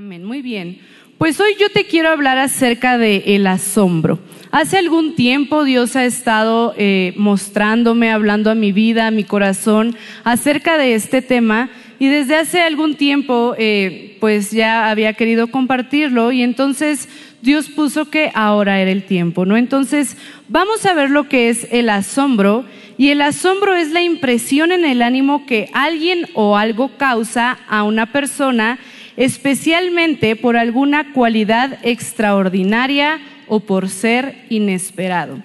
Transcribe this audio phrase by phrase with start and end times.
[0.00, 0.78] Amén, muy bien.
[1.18, 4.18] Pues hoy yo te quiero hablar acerca de el asombro.
[4.50, 9.94] Hace algún tiempo Dios ha estado eh, mostrándome, hablando a mi vida, a mi corazón,
[10.24, 11.68] acerca de este tema
[11.98, 17.06] y desde hace algún tiempo eh, pues ya había querido compartirlo y entonces
[17.42, 19.58] Dios puso que ahora era el tiempo, ¿no?
[19.58, 20.16] Entonces
[20.48, 22.64] vamos a ver lo que es el asombro
[22.96, 27.82] y el asombro es la impresión en el ánimo que alguien o algo causa a
[27.82, 28.78] una persona
[29.16, 35.42] especialmente por alguna cualidad extraordinaria o por ser inesperado.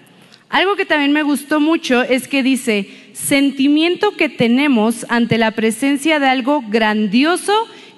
[0.49, 6.19] Algo que también me gustó mucho es que dice, sentimiento que tenemos ante la presencia
[6.19, 7.53] de algo grandioso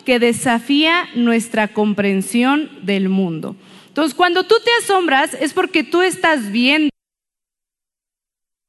[0.06, 3.56] que desafía nuestra comprensión del mundo.
[3.90, 6.90] Entonces, cuando tú te asombras es porque tú estás viendo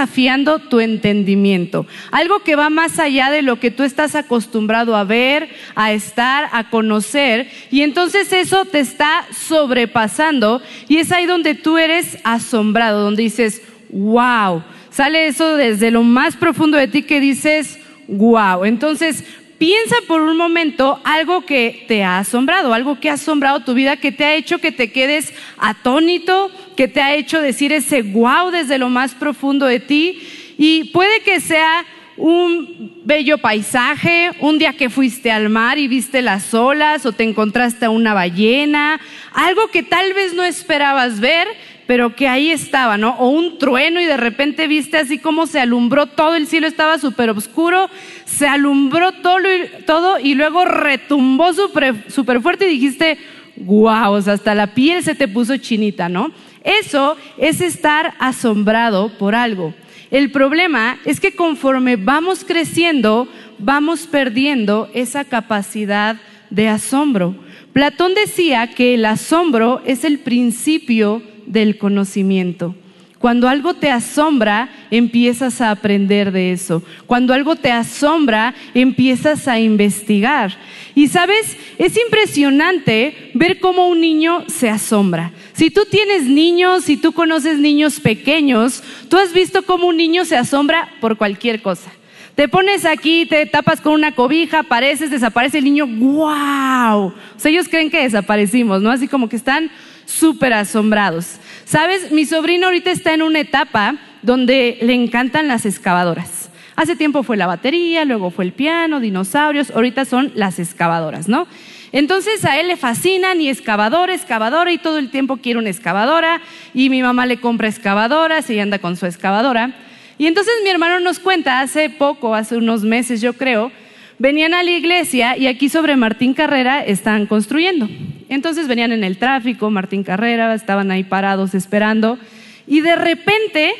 [0.00, 5.02] desafiando tu entendimiento, algo que va más allá de lo que tú estás acostumbrado a
[5.02, 11.56] ver, a estar, a conocer, y entonces eso te está sobrepasando y es ahí donde
[11.56, 17.18] tú eres asombrado, donde dices, wow, sale eso desde lo más profundo de ti que
[17.18, 18.64] dices, wow.
[18.64, 19.24] Entonces,
[19.59, 23.97] piensa por un momento algo que te ha asombrado, algo que ha asombrado tu vida,
[23.97, 28.51] que te ha hecho que te quedes atónito, que te ha hecho decir ese wow
[28.51, 30.20] desde lo más profundo de ti.
[30.56, 31.84] Y puede que sea
[32.17, 37.23] un bello paisaje, un día que fuiste al mar y viste las olas o te
[37.23, 39.01] encontraste a una ballena,
[39.33, 41.47] algo que tal vez no esperabas ver,
[41.89, 43.14] pero que ahí estaba, ¿no?
[43.14, 46.98] O un trueno y de repente viste así como se alumbró todo, el cielo estaba
[46.98, 47.89] súper oscuro,
[48.27, 53.17] se alumbró todo, y luego retumbó súper fuerte y dijiste,
[53.56, 56.30] wow, o sea, hasta la piel se te puso chinita, ¿no?
[56.62, 59.73] Eso es estar asombrado por algo.
[60.11, 66.17] El problema es que conforme vamos creciendo, vamos perdiendo esa capacidad
[66.50, 67.34] de asombro.
[67.73, 72.74] Platón decía que el asombro es el principio del conocimiento.
[73.18, 76.84] Cuando algo te asombra, empiezas a aprender de eso.
[77.06, 80.56] Cuando algo te asombra, empiezas a investigar.
[80.95, 85.33] Y sabes, es impresionante ver cómo un niño se asombra.
[85.52, 90.24] Si tú tienes niños, si tú conoces niños pequeños, tú has visto cómo un niño
[90.24, 91.90] se asombra por cualquier cosa.
[92.36, 97.06] Te pones aquí, te tapas con una cobija, apareces, desaparece el niño, ¡wow!
[97.06, 98.92] O sea, ellos creen que desaparecimos, ¿no?
[98.92, 99.73] Así como que están
[100.08, 101.36] súper asombrados.
[101.64, 106.48] Sabes, mi sobrino ahorita está en una etapa donde le encantan las excavadoras.
[106.77, 111.47] Hace tiempo fue la batería, luego fue el piano, dinosaurios, ahorita son las excavadoras, ¿no?
[111.92, 116.41] Entonces a él le fascinan y excavadora, excavadora y todo el tiempo quiere una excavadora
[116.73, 119.74] y mi mamá le compra excavadoras y anda con su excavadora.
[120.17, 123.73] Y entonces mi hermano nos cuenta hace poco, hace unos meses yo creo,
[124.18, 127.89] venían a la iglesia y aquí sobre Martín Carrera están construyendo.
[128.28, 132.19] Entonces venían en el tráfico, Martín Carrera, estaban ahí parados esperando
[132.66, 133.75] y de repente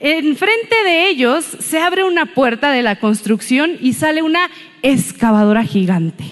[0.00, 4.50] enfrente de ellos se abre una puerta de la construcción y sale una
[4.82, 6.24] excavadora gigante.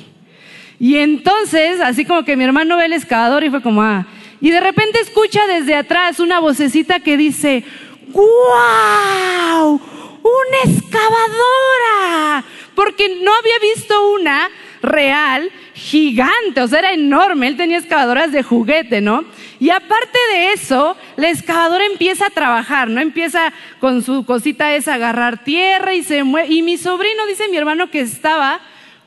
[0.79, 4.07] Y entonces, así como que mi hermano ve el excavador y fue como, ah,
[4.41, 7.65] y de repente escucha desde atrás una vocecita que dice,
[8.09, 9.81] ¡Guau!
[10.23, 12.45] ¡Una excavadora!
[12.75, 14.51] Porque no había visto una
[14.83, 19.25] real gigante, o sea, era enorme, él tenía excavadoras de juguete, ¿no?
[19.59, 23.01] Y aparte de eso, la excavadora empieza a trabajar, ¿no?
[23.01, 26.53] Empieza con su cosita esa a agarrar tierra y se mueve.
[26.53, 28.61] Y mi sobrino, dice mi hermano, que estaba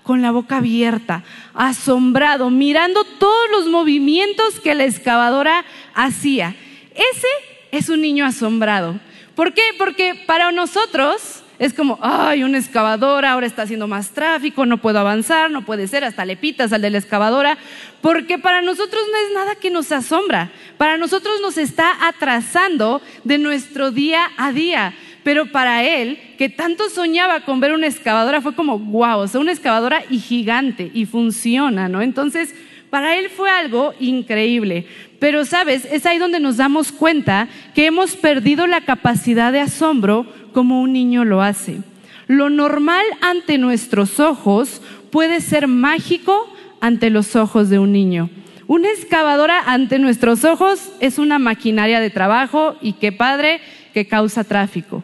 [0.04, 1.24] con la boca abierta,
[1.54, 6.56] asombrado, mirando todos los movimientos que la excavadora hacía.
[6.94, 7.28] Ese
[7.72, 9.00] es un niño asombrado.
[9.36, 9.64] ¿Por qué?
[9.78, 15.00] Porque para nosotros es como, ay, una excavadora, ahora está haciendo más tráfico, no puedo
[15.00, 17.58] avanzar, no puede ser, hasta le pitas al de la excavadora,
[18.02, 23.38] porque para nosotros no es nada que nos asombra, para nosotros nos está atrasando de
[23.38, 24.94] nuestro día a día.
[25.24, 29.42] Pero para él, que tanto soñaba con ver una excavadora, fue como, wow, o sea,
[29.42, 32.04] una excavadora y gigante, y funciona, ¿no?
[32.04, 32.54] Entonces,
[32.92, 34.86] para él fue algo increíble.
[35.26, 35.88] Pero, ¿sabes?
[35.92, 40.94] Es ahí donde nos damos cuenta que hemos perdido la capacidad de asombro como un
[40.94, 41.80] niño lo hace.
[42.28, 46.48] Lo normal ante nuestros ojos puede ser mágico
[46.80, 48.30] ante los ojos de un niño.
[48.68, 53.62] Una excavadora ante nuestros ojos es una maquinaria de trabajo y qué padre
[53.96, 55.04] que causa tráfico.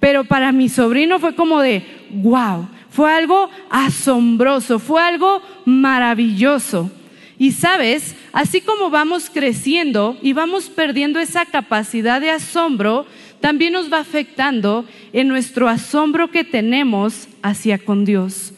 [0.00, 6.90] Pero para mi sobrino fue como de, wow, fue algo asombroso, fue algo maravilloso.
[7.42, 13.04] Y sabes, así como vamos creciendo y vamos perdiendo esa capacidad de asombro,
[13.40, 18.52] también nos va afectando en nuestro asombro que tenemos hacia con Dios.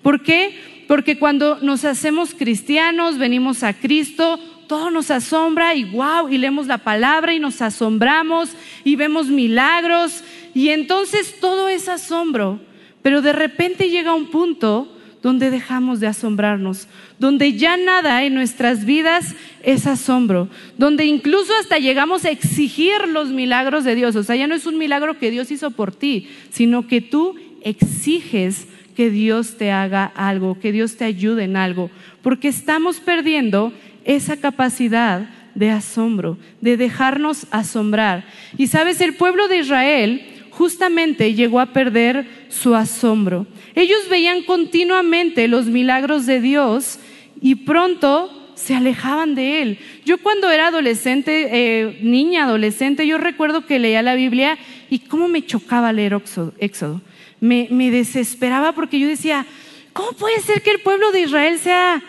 [0.00, 0.58] ¿Por qué?
[0.88, 6.66] Porque cuando nos hacemos cristianos, venimos a Cristo, todo nos asombra y wow, y leemos
[6.66, 8.52] la palabra y nos asombramos
[8.84, 12.58] y vemos milagros y entonces todo es asombro,
[13.02, 16.88] pero de repente llega un punto donde dejamos de asombrarnos,
[17.18, 23.28] donde ya nada en nuestras vidas es asombro, donde incluso hasta llegamos a exigir los
[23.28, 24.16] milagros de Dios.
[24.16, 27.36] O sea, ya no es un milagro que Dios hizo por ti, sino que tú
[27.62, 31.90] exiges que Dios te haga algo, que Dios te ayude en algo,
[32.22, 33.72] porque estamos perdiendo
[34.04, 38.24] esa capacidad de asombro, de dejarnos asombrar.
[38.56, 40.22] Y sabes, el pueblo de Israel
[40.60, 43.46] justamente llegó a perder su asombro.
[43.74, 46.98] Ellos veían continuamente los milagros de Dios
[47.40, 49.78] y pronto se alejaban de Él.
[50.04, 54.58] Yo cuando era adolescente, eh, niña, adolescente, yo recuerdo que leía la Biblia
[54.90, 56.20] y cómo me chocaba leer
[56.58, 57.00] Éxodo.
[57.40, 59.46] Me, me desesperaba porque yo decía,
[59.94, 62.02] ¿cómo puede ser que el pueblo de Israel sea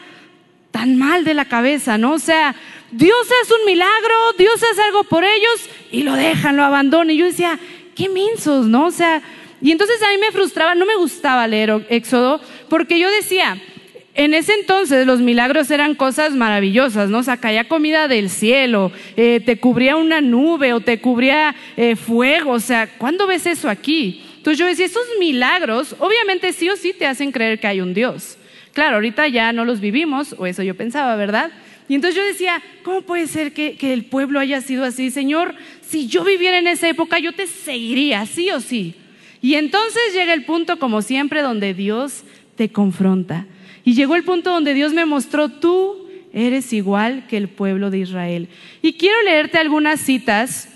[0.71, 2.11] tan mal de la cabeza, no?
[2.15, 2.53] O sea,
[2.91, 7.11] Dios hace un milagro, Dios hace algo por ellos y lo dejan, lo abandonan.
[7.11, 7.57] Y yo decía,
[8.01, 8.87] qué minsos, ¿no?
[8.87, 9.21] O sea,
[9.61, 13.61] y entonces a mí me frustraba, no me gustaba leer Éxodo, porque yo decía,
[14.15, 17.19] en ese entonces los milagros eran cosas maravillosas, ¿no?
[17.19, 21.95] O sea, caía comida del cielo, eh, te cubría una nube o te cubría eh,
[21.95, 24.23] fuego, o sea, ¿cuándo ves eso aquí?
[24.37, 27.93] Entonces yo decía, esos milagros, obviamente sí o sí te hacen creer que hay un
[27.93, 28.37] Dios.
[28.73, 31.51] Claro, ahorita ya no los vivimos, o eso yo pensaba, ¿verdad?
[31.91, 35.11] Y entonces yo decía, ¿cómo puede ser que, el pueblo haya sido así?
[35.11, 38.95] Señor, si yo viviera en esa época, yo te seguiría, sí o sí.
[39.41, 42.23] Y entonces llega el punto, como siempre, donde Dios
[42.55, 43.45] te confronta.
[43.83, 47.97] Y llegó el punto donde Dios me mostró, tú eres igual que el pueblo de
[47.97, 48.47] Israel.
[48.81, 50.69] Y quiero leerte algunas citas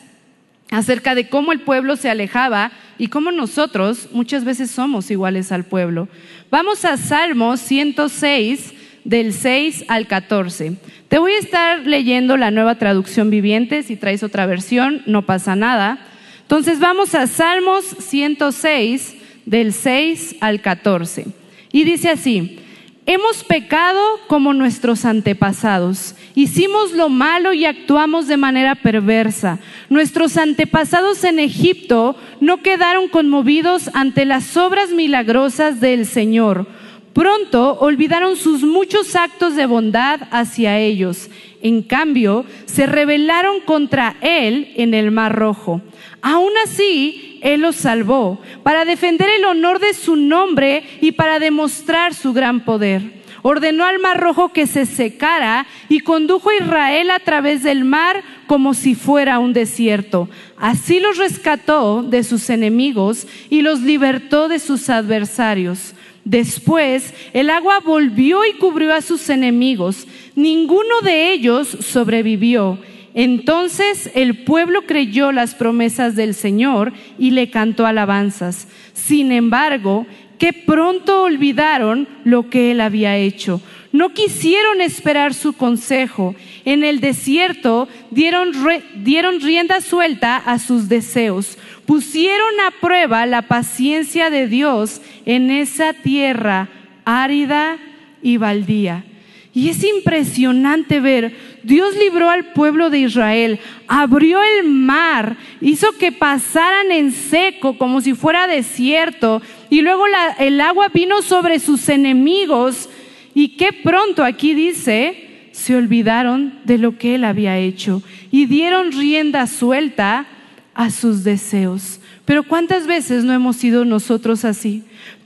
[0.69, 5.63] acerca de cómo el pueblo se alejaba y cómo nosotros muchas veces somos iguales al
[5.63, 6.09] pueblo.
[6.51, 8.73] Vamos a Salmos 106,
[9.05, 10.75] del 6 al 14.
[11.07, 15.55] Te voy a estar leyendo la nueva traducción viviente, si traes otra versión, no pasa
[15.55, 15.99] nada.
[16.41, 19.15] Entonces vamos a Salmos 106,
[19.45, 21.27] del 6 al 14.
[21.71, 22.59] Y dice así,
[23.05, 29.59] hemos pecado como nuestros antepasados, hicimos lo malo y actuamos de manera perversa.
[29.89, 36.67] Nuestros antepasados en Egipto no quedaron conmovidos ante las obras milagrosas del Señor.
[37.15, 41.29] Pronto olvidaron sus muchos actos de bondad hacia ellos.
[41.61, 45.79] En cambio, se rebelaron contra Él en el Mar Rojo.
[46.21, 52.13] Aún así, Él los salvó para defender el honor de su nombre y para demostrar
[52.13, 53.23] su gran poder.
[53.43, 58.23] Ordenó al mar rojo que se secara y condujo a Israel a través del mar
[58.45, 60.27] como si fuera un desierto.
[60.57, 65.93] Así los rescató de sus enemigos y los libertó de sus adversarios.
[66.25, 70.05] Después el agua volvió y cubrió a sus enemigos.
[70.35, 72.77] Ninguno de ellos sobrevivió
[73.15, 78.67] entonces el pueblo creyó las promesas del Señor y le cantó alabanzas.
[78.91, 80.05] Sin embargo,
[80.37, 83.61] que pronto olvidaron lo que él había hecho.
[83.93, 86.35] No quisieron esperar su consejo.
[86.65, 88.51] En el desierto dieron,
[88.97, 91.57] dieron rienda suelta a sus deseos.
[91.85, 96.69] Pusieron a prueba la paciencia de Dios en esa tierra
[97.05, 97.77] árida
[98.21, 99.05] y baldía.
[99.53, 101.33] Y es impresionante ver,
[101.63, 108.01] Dios libró al pueblo de Israel, abrió el mar, hizo que pasaran en seco como
[108.01, 110.03] si fuera desierto, y luego
[110.39, 112.89] el agua vino sobre sus enemigos,
[113.33, 118.91] y qué pronto aquí dice, se olvidaron de lo que él había hecho y dieron
[118.91, 120.27] rienda suelta
[120.75, 121.99] a sus deseos.
[122.25, 124.83] Pero ¿cuántas veces no hemos sido nosotros así?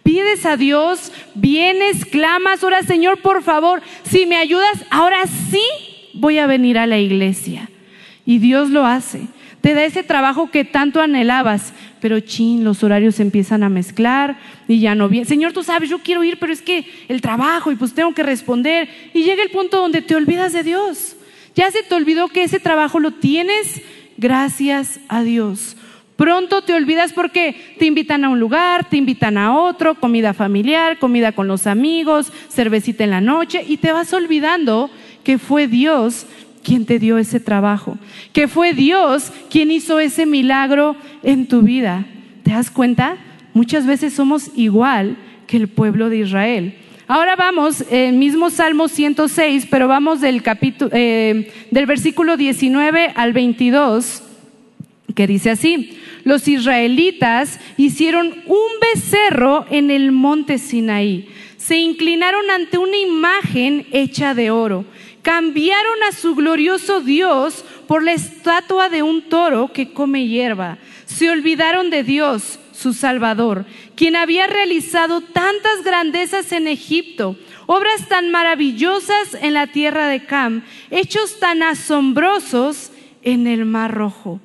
[0.09, 5.17] pides a Dios, vienes, clamas, ahora Señor, por favor, si me ayudas, ahora
[5.51, 5.61] sí
[6.15, 7.69] voy a venir a la iglesia.
[8.25, 9.27] Y Dios lo hace.
[9.61, 14.79] Te da ese trabajo que tanto anhelabas, pero chin, los horarios empiezan a mezclar y
[14.79, 15.27] ya no viene.
[15.27, 18.23] Señor, tú sabes, yo quiero ir, pero es que el trabajo y pues tengo que
[18.23, 18.89] responder.
[19.13, 21.17] Y llega el punto donde te olvidas de Dios.
[21.53, 23.81] Ya se te olvidó que ese trabajo lo tienes
[24.19, 25.75] gracias a Dios.
[26.15, 30.99] Pronto te olvidas porque te invitan a un lugar, te invitan a otro, comida familiar,
[30.99, 34.89] comida con los amigos, cervecita en la noche y te vas olvidando
[35.23, 36.25] que fue Dios
[36.61, 37.97] quien te dio ese trabajo,
[38.33, 42.05] que fue Dios quien hizo ese milagro en tu vida.
[42.43, 43.15] ¿Te das cuenta?
[43.53, 45.15] Muchas veces somos igual
[45.47, 46.75] que el pueblo de Israel.
[47.11, 53.33] Ahora vamos, el mismo Salmo 106, pero vamos del capítulo, eh, del versículo 19 al
[53.33, 54.21] 22,
[55.15, 61.27] que dice así los israelitas hicieron un becerro en el monte Sinaí.
[61.57, 64.85] se inclinaron ante una imagen hecha de oro.
[65.23, 70.77] Cambiaron a su glorioso Dios por la estatua de un toro que come hierba.
[71.05, 78.31] Se olvidaron de Dios, su Salvador, quien había realizado tantas grandezas en Egipto, obras tan
[78.31, 84.39] maravillosas en la tierra de Cam, hechos tan asombrosos en el Mar Rojo.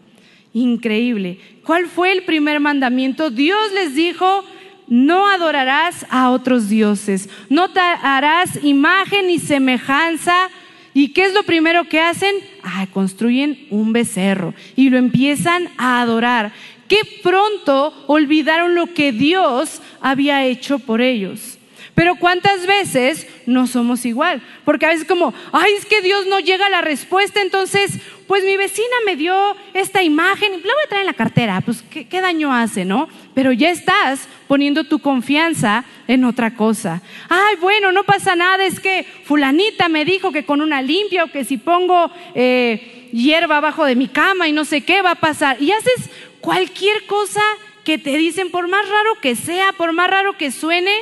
[0.52, 1.38] Increíble.
[1.64, 3.30] ¿Cuál fue el primer mandamiento?
[3.30, 4.44] Dios les dijo,
[4.88, 10.48] no adorarás a otros dioses, no te harás imagen ni semejanza.
[10.96, 12.36] ¿Y qué es lo primero que hacen?
[12.62, 16.52] Ah, construyen un becerro y lo empiezan a adorar.
[16.88, 21.58] Qué pronto olvidaron lo que Dios había hecho por ellos.
[21.94, 26.40] Pero cuántas veces no somos igual, porque a veces como, ay, es que Dios no
[26.40, 29.34] llega a la respuesta, entonces, pues mi vecina me dio
[29.74, 33.08] esta imagen, la voy a traer en la cartera, pues ¿qué, qué daño hace, ¿no?
[33.32, 37.00] Pero ya estás poniendo tu confianza en otra cosa.
[37.28, 41.30] Ay, bueno, no pasa nada, es que fulanita me dijo que con una limpia o
[41.30, 45.20] que si pongo eh, hierba abajo de mi cama y no sé qué va a
[45.20, 45.62] pasar.
[45.62, 46.10] Y haces
[46.44, 47.40] cualquier cosa
[47.84, 50.92] que te dicen, por más raro que sea, por más raro que suene,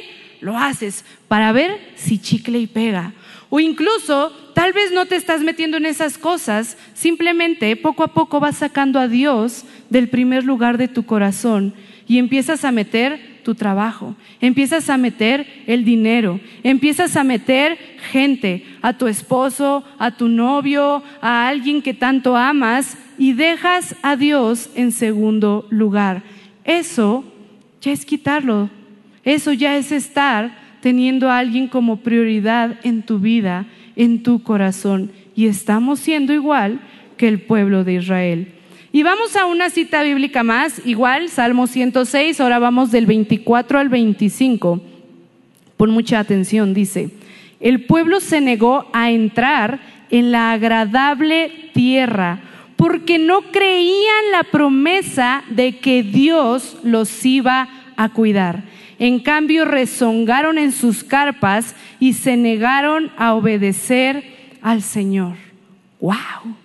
[0.41, 3.13] lo haces para ver si chicle y pega.
[3.51, 8.39] O incluso, tal vez no te estás metiendo en esas cosas, simplemente poco a poco
[8.39, 11.75] vas sacando a Dios del primer lugar de tu corazón
[12.07, 17.77] y empiezas a meter tu trabajo, empiezas a meter el dinero, empiezas a meter
[18.13, 24.17] gente, a tu esposo, a tu novio, a alguien que tanto amas y dejas a
[24.17, 26.23] Dios en segundo lugar.
[26.65, 27.25] Eso
[27.81, 28.71] ya es quitarlo
[29.25, 35.13] eso ya es estar teniendo a alguien como prioridad en tu vida, en tu corazón.
[35.37, 36.81] Y estamos siendo igual
[37.17, 38.53] que el pueblo de Israel.
[38.91, 43.89] Y vamos a una cita bíblica más, igual, Salmo 106, ahora vamos del 24 al
[43.89, 44.83] 25.
[45.77, 47.11] Pon mucha atención, dice,
[47.61, 52.41] el pueblo se negó a entrar en la agradable tierra
[52.83, 58.65] porque no creían la promesa de que Dios los iba a cuidar.
[58.99, 64.25] En cambio, rezongaron en sus carpas y se negaron a obedecer
[64.63, 65.37] al Señor.
[66.01, 66.57] ¡Wow!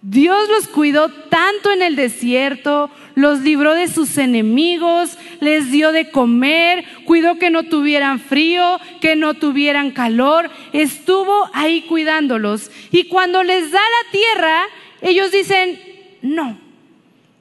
[0.00, 6.10] Dios los cuidó tanto en el desierto, los libró de sus enemigos, les dio de
[6.10, 12.70] comer, cuidó que no tuvieran frío, que no tuvieran calor, estuvo ahí cuidándolos.
[12.90, 14.62] Y cuando les da la tierra,
[15.02, 15.78] ellos dicen,
[16.22, 16.58] no,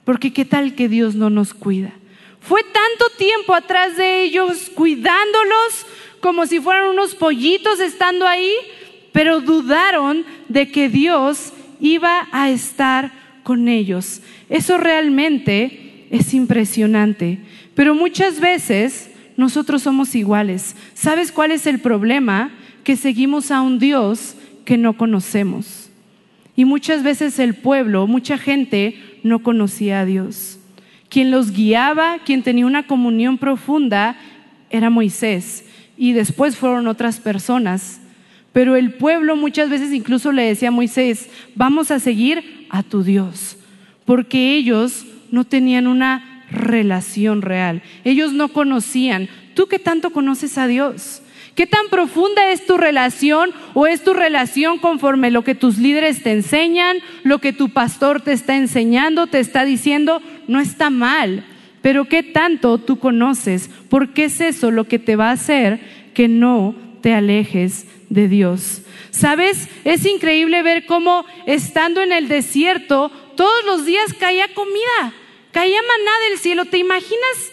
[0.05, 1.91] porque qué tal que Dios no nos cuida.
[2.41, 5.85] Fue tanto tiempo atrás de ellos cuidándolos
[6.21, 8.53] como si fueran unos pollitos estando ahí,
[9.11, 13.11] pero dudaron de que Dios iba a estar
[13.43, 14.21] con ellos.
[14.49, 17.39] Eso realmente es impresionante.
[17.75, 20.75] Pero muchas veces nosotros somos iguales.
[20.93, 22.51] ¿Sabes cuál es el problema?
[22.83, 24.35] Que seguimos a un Dios
[24.65, 25.78] que no conocemos.
[26.59, 30.59] Y muchas veces el pueblo, mucha gente no conocía a Dios.
[31.07, 34.17] Quien los guiaba, quien tenía una comunión profunda,
[34.69, 35.63] era Moisés.
[35.97, 38.01] Y después fueron otras personas.
[38.51, 43.03] Pero el pueblo muchas veces incluso le decía a Moisés, vamos a seguir a tu
[43.03, 43.55] Dios.
[44.03, 47.83] Porque ellos no tenían una relación real.
[48.03, 49.29] Ellos no conocían.
[49.53, 51.21] ¿Tú qué tanto conoces a Dios?
[51.55, 56.23] ¿Qué tan profunda es tu relación o es tu relación conforme lo que tus líderes
[56.23, 60.21] te enseñan, lo que tu pastor te está enseñando, te está diciendo?
[60.47, 61.45] No está mal,
[61.81, 63.69] pero ¿qué tanto tú conoces?
[63.89, 65.79] Porque es eso lo que te va a hacer
[66.13, 68.81] que no te alejes de Dios.
[69.11, 69.67] ¿Sabes?
[69.85, 75.13] Es increíble ver cómo estando en el desierto, todos los días caía comida,
[75.51, 76.65] caía maná del cielo.
[76.65, 77.51] ¿Te imaginas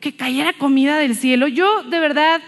[0.00, 1.46] que cayera comida del cielo?
[1.46, 2.40] Yo de verdad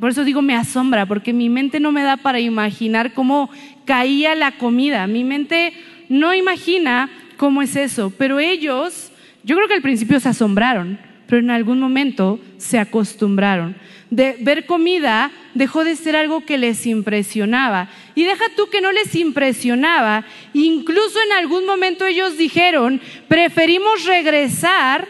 [0.00, 3.50] por eso digo me asombra, porque mi mente no me da para imaginar cómo
[3.84, 5.06] caía la comida.
[5.06, 5.72] Mi mente
[6.08, 8.12] no imagina cómo es eso.
[8.16, 9.12] Pero ellos,
[9.44, 13.76] yo creo que al principio se asombraron, pero en algún momento se acostumbraron.
[14.10, 17.88] De ver comida dejó de ser algo que les impresionaba.
[18.14, 20.24] Y deja tú que no les impresionaba.
[20.52, 25.08] Incluso en algún momento ellos dijeron, preferimos regresar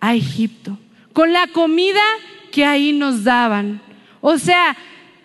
[0.00, 0.78] a Egipto
[1.12, 2.00] con la comida
[2.50, 3.80] que ahí nos daban.
[4.20, 4.76] O sea,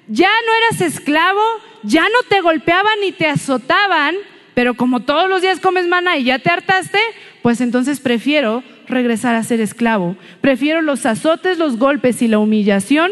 [0.08, 1.41] ya no eras esclavo,
[1.84, 4.15] ya no te golpeaban ni te azotaban,
[4.53, 7.00] pero como todos los días comes maná y ya te hartaste,
[7.41, 10.15] pues entonces prefiero regresar a ser esclavo.
[10.41, 13.12] Prefiero los azotes, los golpes y la humillación,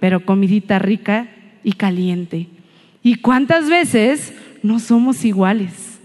[0.00, 1.28] pero comidita rica
[1.62, 2.48] y caliente.
[3.02, 6.00] ¿Y cuántas veces no somos iguales?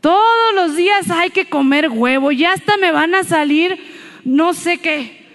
[0.00, 3.78] Todos los días hay que comer huevo, ya hasta me van a salir
[4.24, 5.25] no sé qué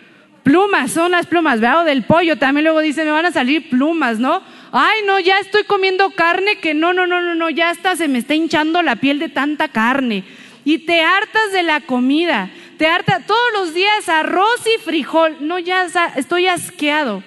[0.44, 1.82] Plumas, son las plumas, ¿verdad?
[1.82, 4.42] O del pollo, también luego dice, me van a salir plumas, ¿no?
[4.72, 8.08] Ay, no, ya estoy comiendo carne que no, no, no, no, no, ya hasta se
[8.08, 10.24] me está hinchando la piel de tanta carne.
[10.66, 15.60] Y te hartas de la comida, te hartas todos los días arroz y frijol, no,
[15.60, 17.24] ya estoy asqueado.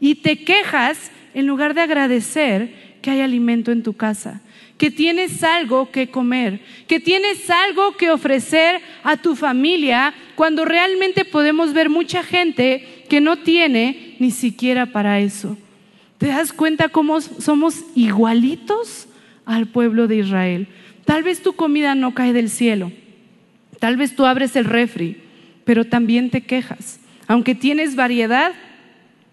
[0.00, 4.40] Y te quejas en lugar de agradecer que hay alimento en tu casa
[4.78, 11.24] que tienes algo que comer, que tienes algo que ofrecer a tu familia, cuando realmente
[11.24, 15.58] podemos ver mucha gente que no tiene ni siquiera para eso.
[16.16, 19.08] ¿Te das cuenta cómo somos igualitos
[19.44, 20.68] al pueblo de Israel?
[21.04, 22.92] Tal vez tu comida no cae del cielo,
[23.80, 25.20] tal vez tú abres el refri,
[25.64, 27.00] pero también te quejas.
[27.26, 28.52] Aunque tienes variedad,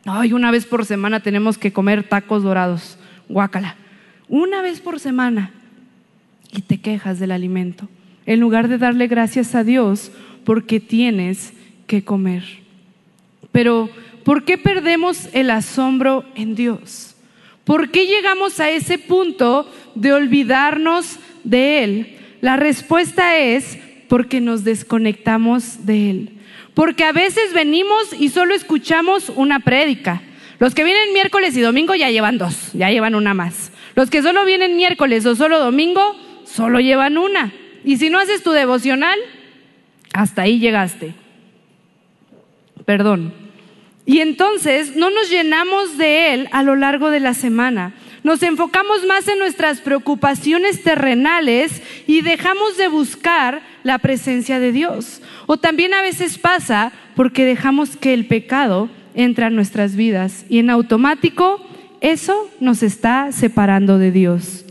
[0.06, 2.98] ay, una vez por semana tenemos que comer tacos dorados,
[3.30, 3.76] guácala
[4.28, 5.52] una vez por semana
[6.52, 7.88] y te quejas del alimento,
[8.26, 10.12] en lugar de darle gracias a Dios
[10.44, 11.54] porque tienes
[11.88, 12.44] que comer.
[13.52, 13.90] Pero,
[14.24, 17.16] ¿por qué perdemos el asombro en Dios?
[17.64, 22.18] ¿Por qué llegamos a ese punto de olvidarnos de Él?
[22.42, 23.78] La respuesta es
[24.08, 26.30] porque nos desconectamos de Él.
[26.74, 30.22] Porque a veces venimos y solo escuchamos una prédica.
[30.60, 33.72] Los que vienen miércoles y domingo ya llevan dos, ya llevan una más.
[33.96, 37.54] Los que solo vienen miércoles o solo domingo, solo llevan una.
[37.84, 39.18] Y si no haces tu devocional,
[40.14, 41.14] hasta ahí llegaste.
[42.86, 43.34] Perdón.
[44.06, 47.96] Y entonces no nos llenamos de Él a lo largo de la semana.
[48.24, 55.22] Nos enfocamos más en nuestras preocupaciones terrenales y dejamos de buscar la presencia de Dios.
[55.48, 60.60] O también a veces pasa porque dejamos que el pecado entre a nuestras vidas y
[60.60, 61.66] en automático
[62.06, 64.64] eso nos está separando de Dios.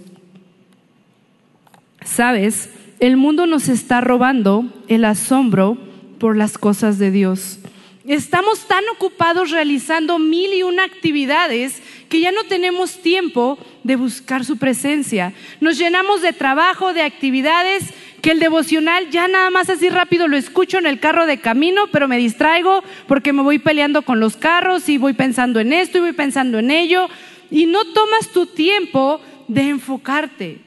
[2.05, 5.77] Sabes, el mundo nos está robando el asombro
[6.21, 7.59] por las cosas de Dios.
[8.07, 14.45] Estamos tan ocupados realizando mil y una actividades que ya no tenemos tiempo de buscar
[14.45, 15.33] su presencia.
[15.61, 17.83] Nos llenamos de trabajo, de actividades
[18.25, 21.89] que el devocional ya nada más así rápido lo escucho en el carro de camino,
[21.93, 25.99] pero me distraigo porque me voy peleando con los carros y voy pensando en esto
[25.99, 27.11] y voy pensando en ello
[27.51, 30.61] y no tomas tu tiempo de enfocarte.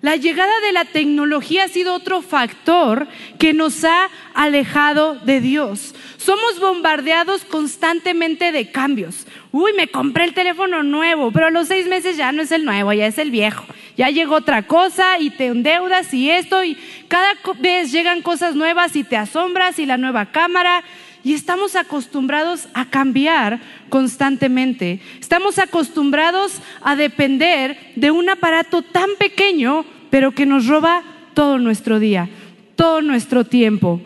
[0.00, 5.96] La llegada de la tecnología ha sido otro factor que nos ha alejado de Dios.
[6.18, 9.26] Somos bombardeados constantemente de cambios.
[9.50, 12.64] Uy, me compré el teléfono nuevo, pero a los seis meses ya no es el
[12.64, 13.64] nuevo, ya es el viejo
[13.96, 16.76] ya llegó otra cosa y te endeudas y esto y
[17.08, 20.82] cada vez llegan cosas nuevas y te asombras y la nueva cámara
[21.24, 25.00] y estamos acostumbrados a cambiar constantemente.
[25.20, 31.02] Estamos acostumbrados a depender de un aparato tan pequeño, pero que nos roba
[31.34, 32.28] todo nuestro día,
[32.74, 34.00] todo nuestro tiempo.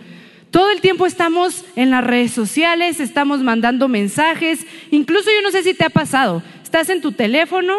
[0.51, 5.63] Todo el tiempo estamos en las redes sociales, estamos mandando mensajes, incluso yo no sé
[5.63, 7.75] si te ha pasado, estás en tu teléfono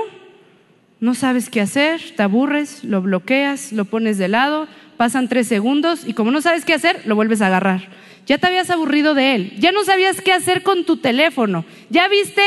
[1.00, 6.08] no sabes qué hacer, te aburres, lo bloqueas, lo pones de lado, pasan tres segundos
[6.08, 7.90] y como no sabes qué hacer, lo vuelves a agarrar.
[8.26, 12.08] Ya te habías aburrido de él, ya no sabías qué hacer con tu teléfono, ya
[12.08, 12.42] viste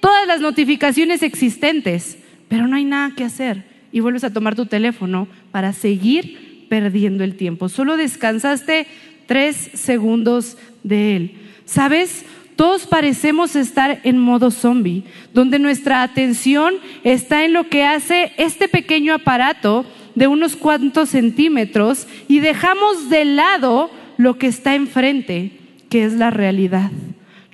[0.00, 4.66] todas las notificaciones existentes, pero no hay nada que hacer y vuelves a tomar tu
[4.66, 7.68] teléfono para seguir perdiendo el tiempo.
[7.68, 8.86] Solo descansaste
[9.26, 11.34] tres segundos de él.
[11.66, 12.24] ¿Sabes?
[12.56, 18.68] Todos parecemos estar en modo zombie, donde nuestra atención está en lo que hace este
[18.68, 26.04] pequeño aparato de unos cuantos centímetros y dejamos de lado lo que está enfrente, que
[26.04, 26.90] es la realidad.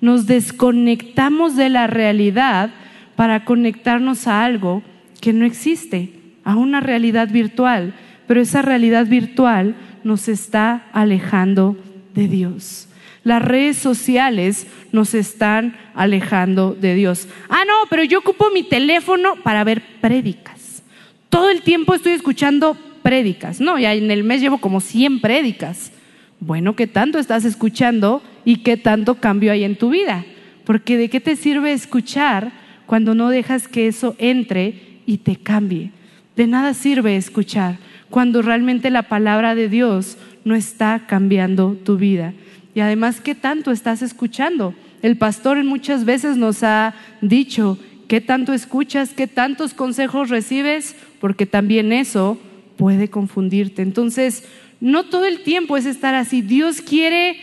[0.00, 2.70] Nos desconectamos de la realidad
[3.16, 4.82] para conectarnos a algo
[5.20, 6.12] que no existe,
[6.44, 7.94] a una realidad virtual,
[8.26, 11.76] pero esa realidad virtual nos está alejando
[12.18, 12.88] de Dios.
[13.22, 17.28] Las redes sociales nos están alejando de Dios.
[17.48, 20.82] Ah, no, pero yo ocupo mi teléfono para ver prédicas.
[21.28, 23.60] Todo el tiempo estoy escuchando prédicas.
[23.60, 25.92] No, ya en el mes llevo como 100 prédicas.
[26.40, 30.24] Bueno, ¿qué tanto estás escuchando y qué tanto cambio hay en tu vida?
[30.64, 32.50] Porque ¿de qué te sirve escuchar
[32.86, 35.92] cuando no dejas que eso entre y te cambie?
[36.34, 37.78] De nada sirve escuchar
[38.10, 40.16] cuando realmente la palabra de Dios
[40.48, 42.32] no está cambiando tu vida.
[42.74, 44.74] Y además, ¿qué tanto estás escuchando?
[45.02, 49.10] El pastor muchas veces nos ha dicho, ¿qué tanto escuchas?
[49.10, 50.96] ¿Qué tantos consejos recibes?
[51.20, 52.38] Porque también eso
[52.76, 53.82] puede confundirte.
[53.82, 54.44] Entonces,
[54.80, 56.40] no todo el tiempo es estar así.
[56.40, 57.36] Dios quiere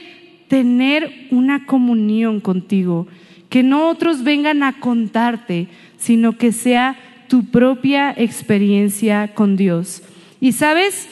[0.47, 3.07] tener una comunión contigo,
[3.49, 10.01] que no otros vengan a contarte, sino que sea tu propia experiencia con Dios.
[10.39, 11.07] Y sabes,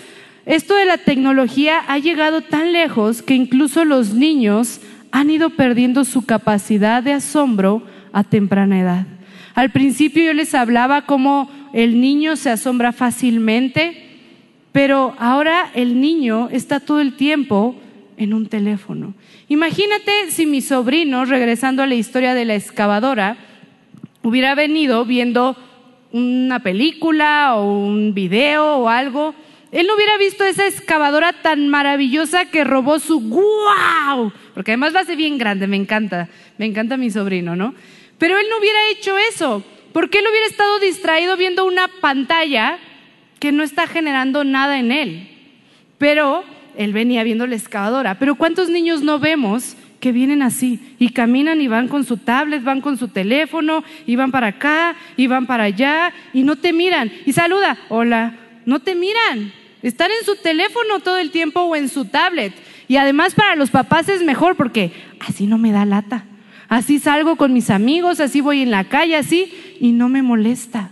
[0.46, 6.06] esto de la tecnología ha llegado tan lejos que incluso los niños han ido perdiendo
[6.06, 9.08] su capacidad de asombro a temprana edad.
[9.56, 14.04] Al principio yo les hablaba cómo el niño se asombra fácilmente,
[14.72, 17.76] pero ahora el niño está todo el tiempo
[18.18, 19.14] en un teléfono.
[19.48, 23.38] Imagínate si mi sobrino, regresando a la historia de la excavadora,
[24.24, 25.56] hubiera venido viendo
[26.12, 29.34] una película o un video o algo,
[29.74, 35.00] él no hubiera visto esa excavadora tan maravillosa que robó su wow, porque además la
[35.00, 37.74] hace bien grande, me encanta, me encanta mi sobrino, ¿no?
[38.20, 42.78] Pero él no hubiera hecho eso, porque él hubiera estado distraído viendo una pantalla
[43.40, 45.30] que no está generando nada en él.
[45.98, 46.44] Pero
[46.78, 48.20] él venía viendo la excavadora.
[48.20, 52.64] Pero ¿cuántos niños no vemos que vienen así y caminan y van con su tablet,
[52.64, 56.74] van con su teléfono y van para acá y van para allá y no te
[56.74, 61.76] miran y saluda, hola, no te miran, están en su teléfono todo el tiempo o
[61.76, 62.54] en su tablet.
[62.88, 66.26] Y además para los papás es mejor porque así no me da lata,
[66.70, 70.90] así salgo con mis amigos, así voy en la calle, así y no me molesta.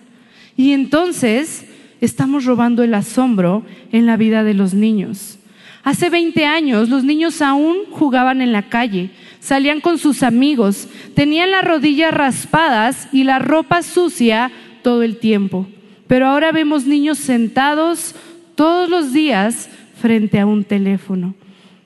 [0.55, 1.65] Y entonces
[2.01, 5.37] estamos robando el asombro en la vida de los niños.
[5.83, 11.51] Hace 20 años los niños aún jugaban en la calle, salían con sus amigos, tenían
[11.51, 14.51] las rodillas raspadas y la ropa sucia
[14.83, 15.67] todo el tiempo.
[16.07, 18.15] Pero ahora vemos niños sentados
[18.61, 21.33] todos los días frente a un teléfono.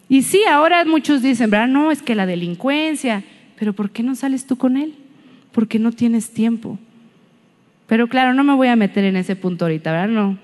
[0.10, 1.70] Y sí, ahora muchos dicen, ¿verdad?
[1.70, 3.24] No, es que la delincuencia,
[3.58, 4.94] pero ¿por qué no sales tú con él?
[5.54, 6.78] Porque no tienes tiempo.
[7.88, 10.10] Pero claro, no me voy a meter en ese punto ahorita, ¿verdad?
[10.10, 10.38] No,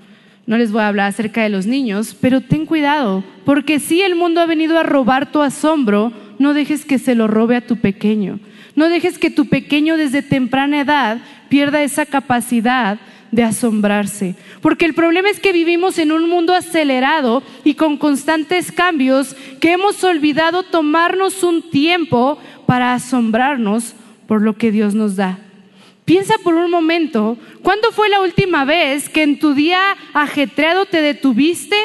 [0.48, 4.16] no les voy a hablar acerca de los niños, pero ten cuidado, porque si el
[4.16, 7.76] mundo ha venido a robar tu asombro, no dejes que se lo robe a tu
[7.76, 8.40] pequeño.
[8.78, 11.18] No dejes que tu pequeño desde temprana edad
[11.50, 14.36] pierda esa capacidad de asombrarse.
[14.62, 19.72] Porque el problema es que vivimos en un mundo acelerado y con constantes cambios que
[19.72, 23.96] hemos olvidado tomarnos un tiempo para asombrarnos
[24.28, 25.40] por lo que Dios nos da.
[26.06, 29.80] Piensa por un momento, ¿cuándo fue la última vez que en tu día
[30.14, 31.76] ajetreado te detuviste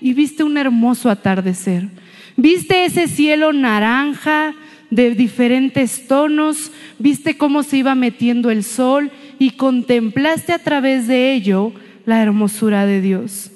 [0.00, 1.88] y viste un hermoso atardecer?
[2.36, 4.54] ¿Viste ese cielo naranja
[4.90, 6.72] de diferentes tonos?
[6.98, 9.10] ¿Viste cómo se iba metiendo el sol
[9.40, 11.72] y contemplaste a través de ello
[12.04, 13.50] la hermosura de Dios?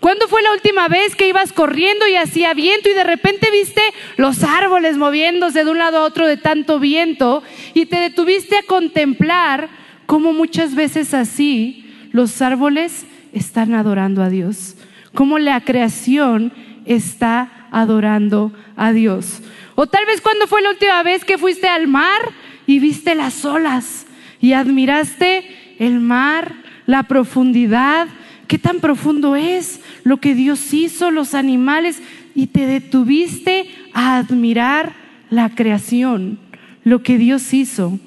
[0.00, 3.82] ¿Cuándo fue la última vez que ibas corriendo y hacía viento y de repente viste
[4.16, 7.42] los árboles moviéndose de un lado a otro de tanto viento
[7.74, 9.68] y te detuviste a contemplar
[10.06, 14.76] cómo muchas veces así los árboles están adorando a Dios?
[15.14, 16.54] Cómo la creación
[16.86, 19.42] está adorando a Dios.
[19.74, 22.32] O tal vez cuando fue la última vez que fuiste al mar
[22.66, 24.06] y viste las olas
[24.40, 25.44] y admiraste
[25.78, 26.54] el mar,
[26.86, 28.08] la profundidad,
[28.46, 32.00] qué tan profundo es lo que Dios hizo, los animales,
[32.34, 34.92] y te detuviste a admirar
[35.30, 36.38] la creación,
[36.84, 37.98] lo que Dios hizo.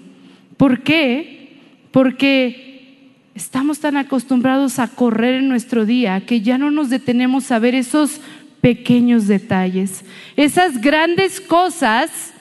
[0.57, 1.59] ¿Por qué?
[1.91, 2.71] Porque
[3.35, 7.75] estamos tan acostumbrados a correr en nuestro día que ya no nos detenemos a ver
[7.75, 8.21] esos
[8.61, 12.33] pequeños detalles, esas grandes cosas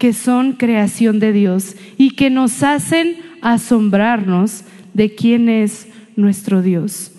[0.00, 7.12] que son creación de Dios y que nos hacen asombrarnos de quién es nuestro Dios.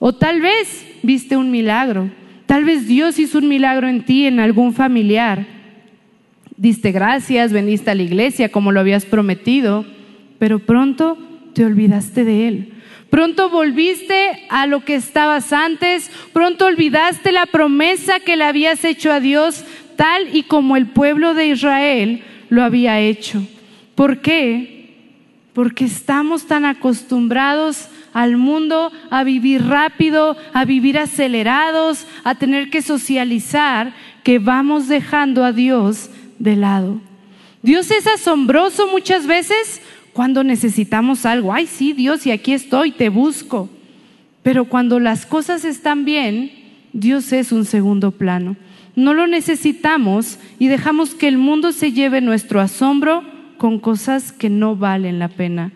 [0.00, 2.10] O tal vez viste un milagro.
[2.46, 5.46] Tal vez Dios hizo un milagro en ti, en algún familiar.
[6.56, 9.84] Diste gracias, veniste a la iglesia como lo habías prometido,
[10.40, 11.16] pero pronto
[11.54, 12.72] te olvidaste de Él.
[13.10, 19.12] Pronto volviste a lo que estabas antes, pronto olvidaste la promesa que le habías hecho
[19.12, 19.64] a Dios
[19.96, 23.46] tal y como el pueblo de Israel lo había hecho.
[23.94, 24.92] ¿Por qué?
[25.52, 32.82] Porque estamos tan acostumbrados al mundo a vivir rápido, a vivir acelerados, a tener que
[32.82, 37.00] socializar, que vamos dejando a Dios de lado.
[37.62, 39.80] Dios es asombroso muchas veces
[40.12, 41.52] cuando necesitamos algo.
[41.52, 43.68] Ay, sí, Dios, y aquí estoy, te busco.
[44.42, 46.52] Pero cuando las cosas están bien,
[46.92, 48.56] Dios es un segundo plano.
[48.96, 53.24] No lo necesitamos y dejamos que el mundo se lleve nuestro asombro
[53.58, 55.72] con cosas que no valen la pena.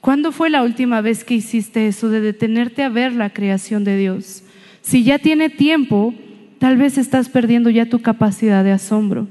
[0.00, 3.98] ¿Cuándo fue la última vez que hiciste eso de detenerte a ver la creación de
[3.98, 4.42] Dios?
[4.80, 6.14] Si ya tiene tiempo,
[6.58, 9.28] tal vez estás perdiendo ya tu capacidad de asombro.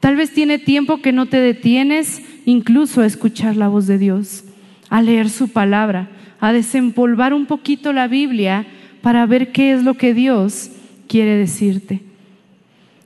[0.00, 4.44] Tal vez tiene tiempo que no te detienes incluso a escuchar la voz de Dios,
[4.90, 8.66] a leer su palabra, a desempolvar un poquito la Biblia
[9.00, 10.70] para ver qué es lo que Dios
[11.14, 12.00] quiere decirte.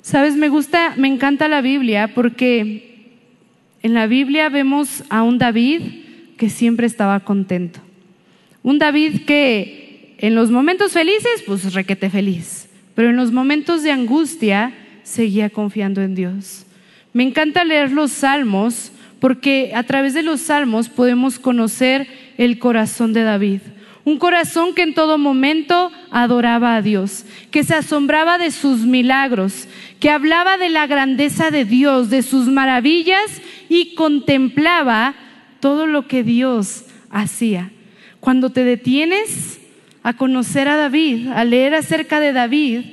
[0.00, 3.18] Sabes, me gusta, me encanta la Biblia porque
[3.82, 5.82] en la Biblia vemos a un David
[6.38, 7.80] que siempre estaba contento.
[8.62, 13.92] Un David que en los momentos felices, pues requete feliz, pero en los momentos de
[13.92, 16.64] angustia seguía confiando en Dios.
[17.12, 18.90] Me encanta leer los salmos
[19.20, 23.60] porque a través de los salmos podemos conocer el corazón de David.
[24.08, 29.68] Un corazón que en todo momento adoraba a Dios, que se asombraba de sus milagros,
[30.00, 35.14] que hablaba de la grandeza de Dios, de sus maravillas y contemplaba
[35.60, 37.70] todo lo que Dios hacía.
[38.18, 39.60] Cuando te detienes
[40.02, 42.84] a conocer a David, a leer acerca de David,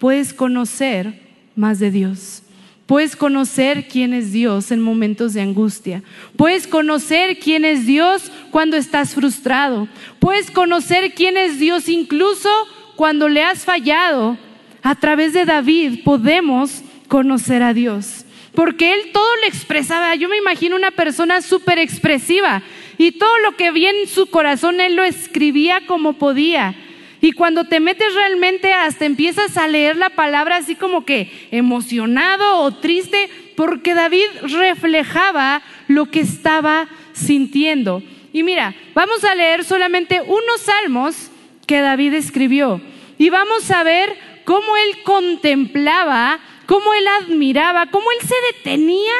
[0.00, 1.20] puedes conocer
[1.54, 2.42] más de Dios.
[2.86, 6.02] Puedes conocer quién es Dios en momentos de angustia.
[6.36, 9.88] Puedes conocer quién es Dios cuando estás frustrado.
[10.18, 12.50] Puedes conocer quién es Dios incluso
[12.96, 14.36] cuando le has fallado.
[14.82, 18.26] A través de David podemos conocer a Dios.
[18.54, 20.14] Porque él todo lo expresaba.
[20.14, 22.62] Yo me imagino una persona súper expresiva.
[22.98, 26.76] Y todo lo que había en su corazón él lo escribía como podía.
[27.24, 32.58] Y cuando te metes realmente hasta empiezas a leer la palabra así como que emocionado
[32.58, 38.02] o triste, porque David reflejaba lo que estaba sintiendo.
[38.34, 41.30] Y mira, vamos a leer solamente unos salmos
[41.66, 42.82] que David escribió.
[43.16, 49.14] Y vamos a ver cómo él contemplaba, cómo él admiraba, cómo él se detenía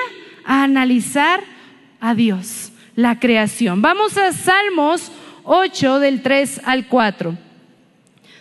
[0.45, 1.43] a analizar
[2.01, 3.81] a Dios, la creación.
[3.81, 5.11] Vamos a Salmos
[5.45, 7.44] 8 del 3 al 4.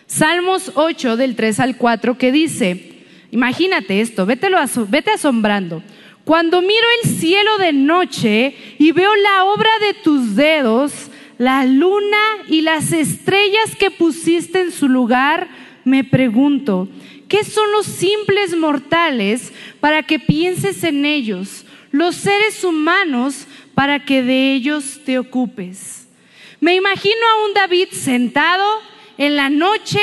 [0.06, 2.92] Salmos 8 del 3 al 4 que dice,
[3.30, 5.82] imagínate esto, vete asombrando.
[6.24, 12.22] Cuando miro el cielo de noche y veo la obra de tus dedos, la luna
[12.48, 15.48] y las estrellas que pusiste en su lugar,
[15.84, 16.88] me pregunto,
[17.28, 21.66] ¿qué son los simples mortales para que pienses en ellos?
[21.90, 26.08] Los seres humanos para que de ellos te ocupes.
[26.60, 28.64] Me imagino a un David sentado
[29.18, 30.00] en la noche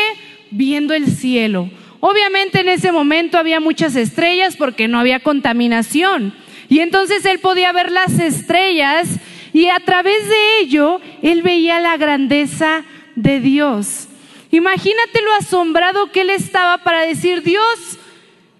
[0.52, 1.70] viendo el cielo.
[2.00, 6.34] Obviamente en ese momento había muchas estrellas porque no había contaminación.
[6.70, 9.08] Y entonces él podía ver las estrellas
[9.54, 12.84] y a través de ello él veía la grandeza
[13.16, 14.08] de Dios.
[14.52, 18.00] Imagínate lo asombrado que él estaba para decir, Dios,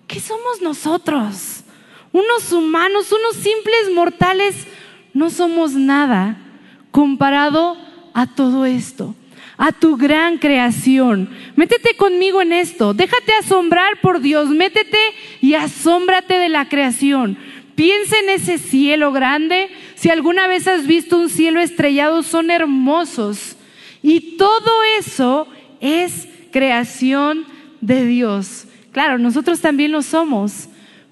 [0.08, 1.64] ¿qué somos nosotros?
[2.12, 4.68] Unos humanos, unos simples mortales,
[5.14, 6.38] no somos nada
[6.92, 7.78] comparado
[8.14, 9.16] a todo esto
[9.62, 11.30] a tu gran creación.
[11.56, 12.96] Métete conmigo en esto.
[12.96, 14.50] Déjate asombrar por Dios.
[14.50, 14.98] Métete
[15.40, 17.38] y asómbrate de la creación.
[17.76, 19.70] Piensa en ese cielo grande.
[19.94, 23.56] Si alguna vez has visto un cielo estrellado, son hermosos.
[24.02, 25.48] Y todo eso
[25.80, 27.46] es creación
[27.82, 28.66] de Dios.
[28.92, 30.70] Claro, nosotros también lo somos,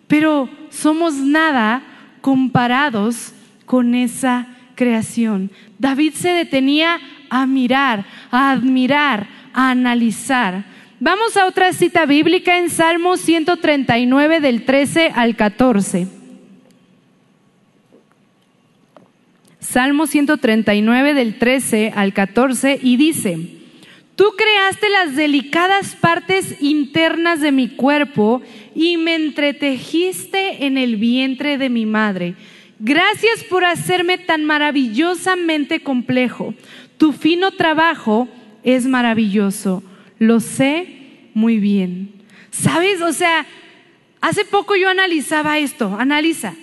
[0.08, 1.84] pero somos nada
[2.22, 3.32] comparados
[3.68, 5.52] con esa creación.
[5.78, 10.66] David se detenía a mirar, a admirar, a analizar.
[11.00, 16.08] Vamos a otra cita bíblica en Salmo 139 del 13 al 14.
[19.60, 23.60] Salmo 139 del 13 al 14 y dice,
[24.20, 28.42] Tú creaste las delicadas partes internas de mi cuerpo
[28.76, 32.36] y me entretejiste en el vientre de mi madre.
[32.80, 36.54] Gracias por hacerme tan maravillosamente complejo.
[37.00, 38.28] Tu fino trabajo
[38.62, 39.82] es maravilloso,
[40.20, 42.12] lo sé muy bien.
[42.52, 43.02] ¿Sabes?
[43.02, 43.46] O sea,
[44.20, 46.56] hace poco yo analizaba esto, analiza.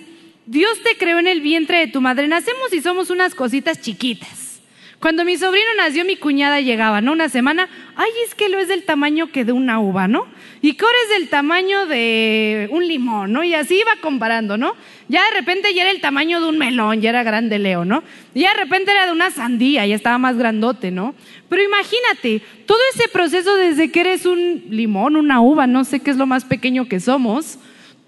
[0.45, 4.61] Dios te creó en el vientre de tu madre, nacemos y somos unas cositas chiquitas.
[4.99, 7.13] Cuando mi sobrino nació, mi cuñada llegaba, ¿no?
[7.13, 10.27] Una semana, ay, es que lo es del tamaño que de una uva, ¿no?
[10.61, 13.43] Y Core es del tamaño de un limón, ¿no?
[13.43, 14.73] Y así iba comparando, ¿no?
[15.07, 18.03] Ya de repente ya era el tamaño de un melón, ya era grande Leo, ¿no?
[18.33, 21.15] Y ya de repente era de una sandía, ya estaba más grandote, ¿no?
[21.49, 26.11] Pero imagínate, todo ese proceso desde que eres un limón, una uva, no sé qué
[26.11, 27.59] es lo más pequeño que somos,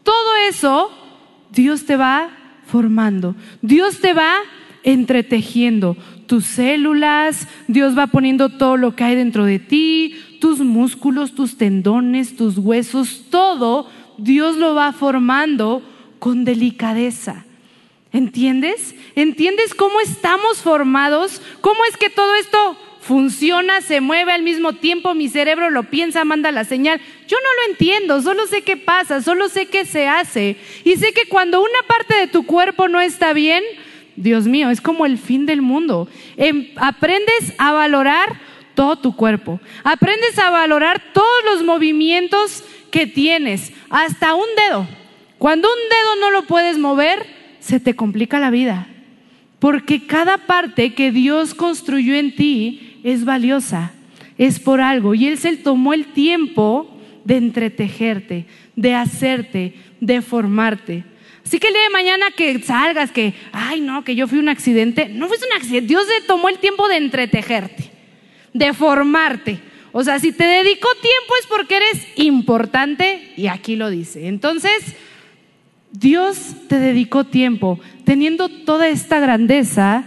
[0.03, 0.91] todo eso
[1.51, 2.29] Dios te va
[2.65, 4.35] formando, Dios te va
[4.83, 11.34] entretejiendo tus células, Dios va poniendo todo lo que hay dentro de ti, tus músculos,
[11.34, 15.82] tus tendones, tus huesos, todo Dios lo va formando
[16.19, 17.45] con delicadeza.
[18.12, 18.95] ¿Entiendes?
[19.15, 21.41] ¿Entiendes cómo estamos formados?
[21.62, 26.25] ¿Cómo es que todo esto funciona, se mueve al mismo tiempo, mi cerebro lo piensa,
[26.25, 26.99] manda la señal?
[27.28, 30.58] Yo no lo entiendo, solo sé qué pasa, solo sé qué se hace.
[30.84, 33.63] Y sé que cuando una parte de tu cuerpo no está bien,
[34.15, 36.10] Dios mío, es como el fin del mundo.
[36.36, 38.41] Em, aprendes a valorar
[38.75, 39.60] todo tu cuerpo.
[39.84, 44.88] Aprendes a valorar todos los movimientos que tienes, hasta un dedo.
[45.38, 47.25] Cuando un dedo no lo puedes mover,
[47.60, 48.88] se te complica la vida.
[49.60, 53.91] Porque cada parte que Dios construyó en ti es valiosa,
[54.38, 55.13] es por algo.
[55.13, 56.89] Y Él se tomó el tiempo
[57.25, 61.03] de entretejerte, de hacerte, de formarte.
[61.45, 64.49] Así que el día de mañana que salgas, que, ay no, que yo fui un
[64.49, 67.88] accidente, no fuiste un accidente, Dios se tomó el tiempo de entretejerte,
[68.53, 69.59] de formarte.
[69.91, 74.27] O sea, si te dedicó tiempo es porque eres importante y aquí lo dice.
[74.27, 74.95] Entonces,
[75.91, 77.79] Dios te dedicó tiempo.
[78.03, 80.03] Teniendo toda esta grandeza,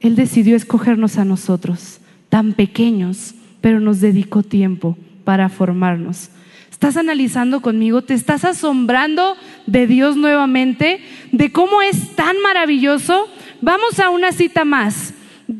[0.00, 6.30] Él decidió escogernos a nosotros, tan pequeños, pero nos dedicó tiempo para formarnos.
[6.70, 8.02] ¿Estás analizando conmigo?
[8.02, 9.36] ¿Te estás asombrando
[9.66, 11.00] de Dios nuevamente?
[11.32, 13.28] ¿De cómo es tan maravilloso?
[13.62, 15.14] Vamos a una cita más.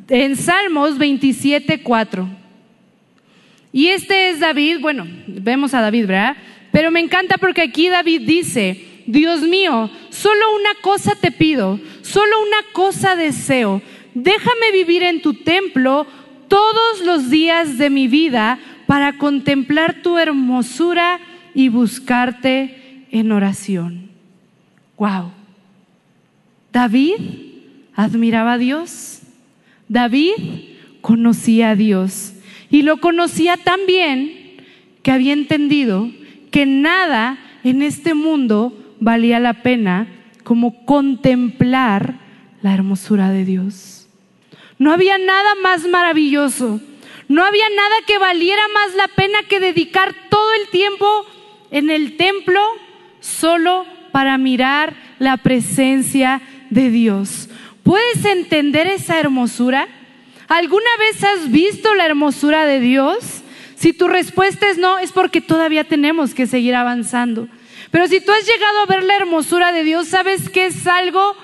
[0.09, 2.29] En Salmos 27, 4.
[3.73, 6.37] Y este es David, bueno, vemos a David, ¿verdad?
[6.71, 12.33] Pero me encanta porque aquí David dice, Dios mío, solo una cosa te pido, solo
[12.41, 13.83] una cosa deseo,
[14.15, 16.07] déjame vivir en tu templo
[16.49, 21.21] todos los días de mi vida para contemplar tu hermosura
[21.55, 24.11] y buscarte en oración.
[24.97, 25.33] Wow.
[26.73, 27.17] David
[27.95, 29.16] admiraba a Dios.
[29.89, 30.33] David
[31.01, 32.33] conocía a Dios
[32.71, 34.57] y lo conocía tan bien
[35.03, 36.11] que había entendido
[36.51, 40.09] que nada en este mundo valía la pena
[40.43, 42.19] como contemplar
[42.63, 44.09] la hermosura de Dios.
[44.79, 46.81] No había nada más maravilloso,
[47.29, 51.07] no había nada que valiera más la pena que dedicar todo el tiempo
[51.71, 52.61] en el templo
[53.21, 57.46] solo para mirar la presencia de Dios.
[57.87, 59.87] ¿Puedes entender esa hermosura?
[60.49, 63.45] ¿Alguna vez has visto la hermosura de Dios?
[63.77, 67.47] Si tu respuesta es no, es porque todavía tenemos que seguir avanzando.
[67.93, 71.37] Pero si tú has llegado a ver la hermosura de Dios, sabes que es algo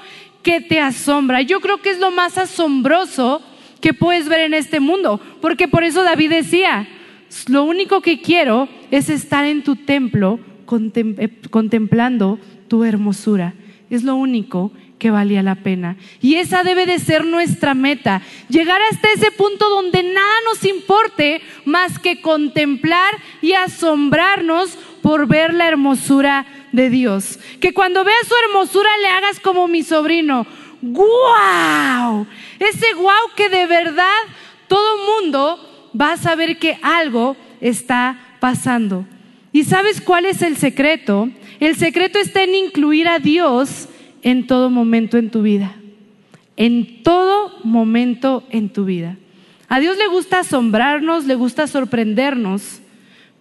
[0.42, 1.42] que te asombra.
[1.42, 3.40] Yo creo que es lo más asombroso
[3.81, 6.88] que puedes ver en este mundo, porque por eso David decía,
[7.46, 10.40] lo único que quiero es estar en tu templo
[10.96, 13.55] eh, contemplando tu hermosura.
[13.92, 15.98] Es lo único que valía la pena.
[16.22, 21.42] Y esa debe de ser nuestra meta, llegar hasta ese punto donde nada nos importe
[21.66, 27.38] más que contemplar y asombrarnos por ver la hermosura de Dios.
[27.61, 30.46] Que cuando veas su hermosura le hagas como mi sobrino.
[30.81, 32.26] ¡Guau!
[32.59, 34.22] Ese guau que de verdad
[34.68, 39.05] todo mundo va a saber que algo está pasando.
[39.52, 41.28] ¿Y sabes cuál es el secreto?
[41.62, 43.87] El secreto está en incluir a Dios
[44.22, 45.77] en todo momento en tu vida.
[46.57, 49.16] En todo momento en tu vida.
[49.68, 52.83] A Dios le gusta asombrarnos, le gusta sorprendernos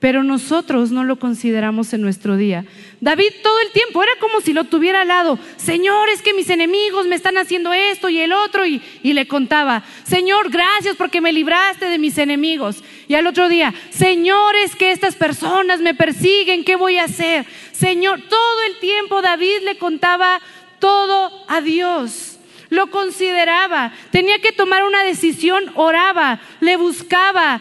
[0.02, 2.66] pero nosotros no lo consideramos en nuestro día.
[3.02, 5.38] David todo el tiempo era como si lo tuviera al lado.
[5.58, 8.66] Señor, es que mis enemigos me están haciendo esto y el otro.
[8.66, 12.84] Y, le contaba, Señor, gracias porque me libraste de mis enemigos.
[13.08, 17.46] Y al otro día, Señor, es que estas personas me persiguen, ¿qué voy a hacer?
[17.82, 20.40] Señor, todo el tiempo David le contaba
[20.78, 22.38] todo a Dios.
[22.70, 27.60] Lo consideraba, tenía que tomar una decisión, oraba, le buscaba,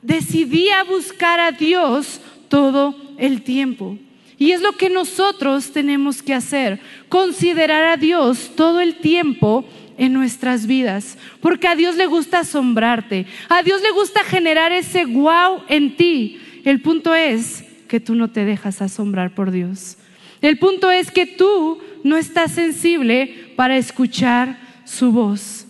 [0.00, 3.98] decidía buscar a Dios todo el tiempo.
[4.38, 9.66] Y es lo que nosotros tenemos que hacer, considerar a Dios todo el tiempo
[9.98, 15.04] en nuestras vidas, porque a Dios le gusta asombrarte, a Dios le gusta generar ese
[15.04, 16.40] wow en ti.
[16.64, 19.98] El punto es que tú no te dejas asombrar por Dios.
[20.40, 25.66] El punto es que tú no estás sensible para escuchar su voz.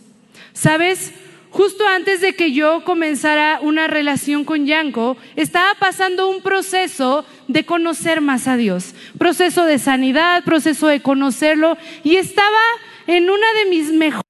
[0.53, 1.13] ¿Sabes?
[1.51, 7.67] justo antes de que yo comenzara una relación con Yanko, estaba pasando un proceso de
[7.67, 12.63] conocer más a Dios, proceso de sanidad, proceso de conocerlo, y estaba
[13.09, 14.23] en una de mis mejores...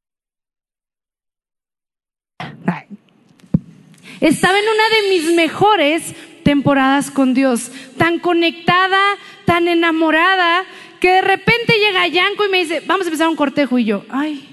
[4.20, 9.00] Estaba en una de mis mejores temporadas con Dios, tan conectada,
[9.44, 10.64] tan enamorada,
[11.00, 14.04] que de repente llega Yanko y me dice, vamos a empezar un cortejo y yo,
[14.08, 14.48] ay,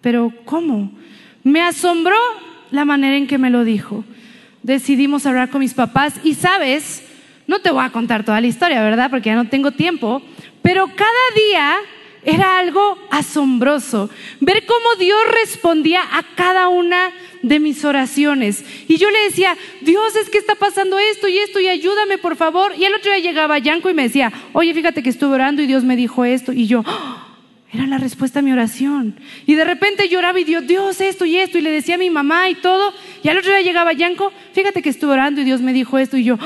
[0.00, 0.90] pero ¿cómo?
[1.42, 2.16] Me asombró
[2.70, 4.04] la manera en que me lo dijo.
[4.62, 7.04] Decidimos hablar con mis papás y sabes,
[7.46, 9.10] no te voy a contar toda la historia, ¿verdad?
[9.10, 10.22] Porque ya no tengo tiempo,
[10.62, 11.76] pero cada día
[12.28, 14.10] era algo asombroso
[14.40, 17.10] ver cómo Dios respondía a cada una
[17.42, 18.64] de mis oraciones.
[18.86, 22.36] Y yo le decía, Dios, es que está pasando esto y esto y ayúdame por
[22.36, 22.72] favor.
[22.76, 25.66] Y el otro día llegaba Yanko y me decía, oye, fíjate que estuve orando y
[25.66, 26.52] Dios me dijo esto.
[26.52, 27.28] Y yo, ¡Oh!
[27.72, 29.16] Era la respuesta a mi oración.
[29.46, 32.08] Y de repente lloraba y Dios, Dios, esto y esto, y le decía a mi
[32.08, 32.94] mamá y todo.
[33.22, 36.16] Y al otro día llegaba Yanko, fíjate que estuve orando y Dios me dijo esto,
[36.16, 36.38] y yo,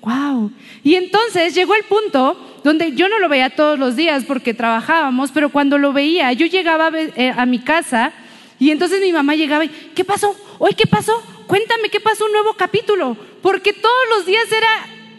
[0.00, 0.50] wow.
[0.82, 5.30] Y entonces llegó el punto donde yo no lo veía todos los días porque trabajábamos,
[5.32, 8.12] pero cuando lo veía, yo llegaba a, eh, mi casa
[8.58, 10.36] y entonces mi mamá llegaba y, ¿qué pasó?
[10.58, 11.22] ¿Hoy qué pasó?
[11.46, 13.16] Cuéntame qué pasó un nuevo capítulo.
[13.40, 14.68] Porque todos los días era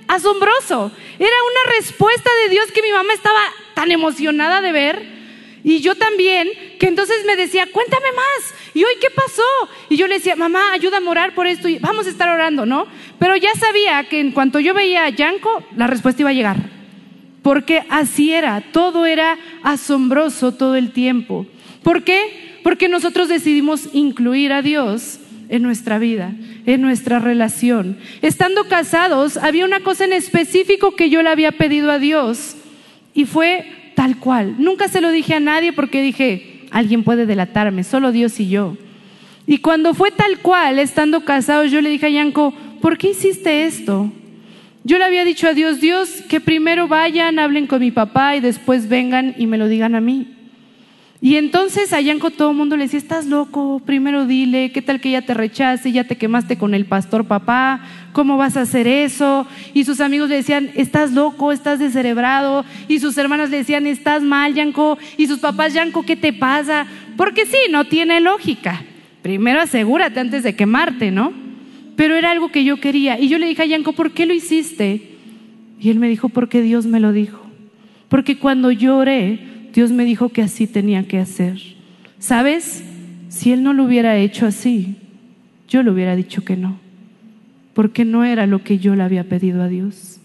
[0.07, 0.91] asombroso.
[1.17, 3.39] Era una respuesta de Dios que mi mamá estaba
[3.73, 5.18] tan emocionada de ver.
[5.63, 6.49] Y yo también,
[6.79, 8.53] que entonces me decía, cuéntame más.
[8.73, 9.43] Y hoy, ¿qué pasó?
[9.89, 11.67] Y yo le decía, mamá, ayúdame a orar por esto.
[11.67, 12.87] Y vamos a estar orando, ¿no?
[13.19, 16.57] Pero ya sabía que en cuanto yo veía a Yanko, la respuesta iba a llegar.
[17.41, 21.45] Porque así era, todo era asombroso todo el tiempo.
[21.83, 22.59] ¿Por qué?
[22.63, 26.33] Porque nosotros decidimos incluir a Dios en nuestra vida,
[26.65, 27.97] en nuestra relación.
[28.21, 32.55] Estando casados, había una cosa en específico que yo le había pedido a Dios
[33.13, 33.65] y fue
[33.99, 34.55] tal cual.
[34.59, 38.77] Nunca se lo dije a nadie porque dije, alguien puede delatarme, solo Dios y yo.
[39.45, 43.65] Y cuando fue tal cual, estando casados, yo le dije a Yanko, ¿por qué hiciste
[43.65, 44.09] esto?
[44.85, 48.39] Yo le había dicho a Dios, Dios, que primero vayan, hablen con mi papá y
[48.39, 50.33] después vengan y me lo digan a mí.
[51.21, 55.01] Y entonces a Yanko todo el mundo le decía, estás loco, primero dile, ¿qué tal
[55.01, 57.81] que ya te rechace, ya te quemaste con el pastor papá?
[58.13, 59.45] ¿Cómo vas a hacer eso?
[59.73, 62.63] Y sus amigos le decían, estás loco, estás descerebrado.
[62.87, 64.97] Y sus hermanas le decían, estás mal, Yanko.
[65.17, 66.87] Y sus papás, Yanko, ¿qué te pasa?
[67.17, 68.81] Porque sí, no tiene lógica.
[69.21, 71.33] Primero asegúrate antes de quemarte, ¿no?
[71.97, 73.19] Pero era algo que yo quería.
[73.19, 75.17] Y yo le dije a Yanko, ¿por qué lo hiciste?
[75.81, 77.45] Y él me dijo, porque Dios me lo dijo.
[78.07, 79.39] Porque cuando lloré,
[79.73, 81.59] Dios me dijo que así tenía que hacer.
[82.19, 82.83] ¿Sabes?
[83.29, 84.97] Si Él no lo hubiera hecho así,
[85.67, 86.79] yo le hubiera dicho que no,
[87.73, 90.19] porque no era lo que yo le había pedido a Dios.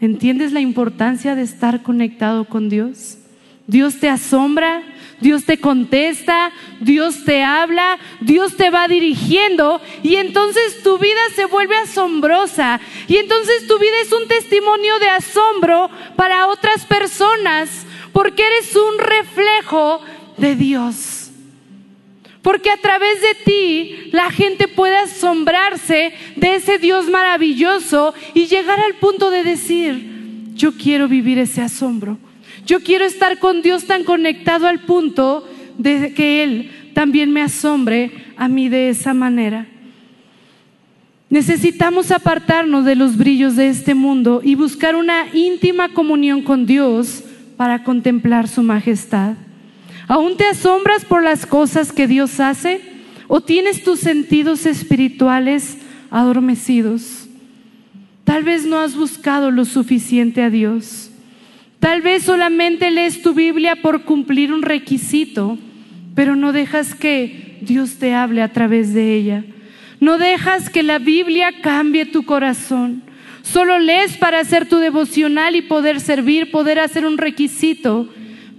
[0.00, 3.18] ¿Entiendes la importancia de estar conectado con Dios?
[3.66, 4.82] Dios te asombra,
[5.20, 11.46] Dios te contesta, Dios te habla, Dios te va dirigiendo y entonces tu vida se
[11.46, 17.86] vuelve asombrosa y entonces tu vida es un testimonio de asombro para otras personas
[18.16, 20.00] porque eres un reflejo
[20.38, 21.30] de Dios.
[22.40, 28.80] Porque a través de ti la gente puede asombrarse de ese Dios maravilloso y llegar
[28.80, 32.16] al punto de decir, yo quiero vivir ese asombro.
[32.64, 35.46] Yo quiero estar con Dios tan conectado al punto
[35.76, 39.66] de que Él también me asombre a mí de esa manera.
[41.28, 47.22] Necesitamos apartarnos de los brillos de este mundo y buscar una íntima comunión con Dios
[47.56, 49.34] para contemplar su majestad?
[50.08, 52.80] ¿Aún te asombras por las cosas que Dios hace?
[53.28, 55.78] ¿O tienes tus sentidos espirituales
[56.10, 57.26] adormecidos?
[58.24, 61.10] Tal vez no has buscado lo suficiente a Dios.
[61.80, 65.58] Tal vez solamente lees tu Biblia por cumplir un requisito,
[66.14, 69.44] pero no dejas que Dios te hable a través de ella.
[70.00, 73.02] No dejas que la Biblia cambie tu corazón.
[73.52, 78.08] Solo lees para hacer tu devocional y poder servir, poder hacer un requisito,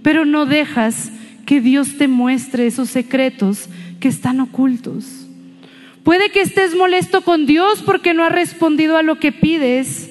[0.02, 1.10] pero no dejas
[1.44, 3.68] que Dios te muestre esos secretos
[4.00, 5.26] que están ocultos.
[6.04, 10.10] Puede que estés molesto con Dios porque no ha respondido a lo que pides